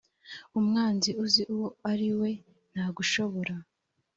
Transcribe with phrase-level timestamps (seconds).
[0.59, 2.31] umwanzi uzi uwo ari we
[2.73, 3.55] ntagushobora